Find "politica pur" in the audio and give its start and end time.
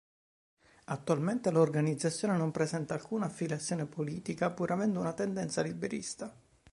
3.85-4.71